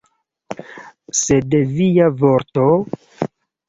[1.21, 2.69] Sed via vorto?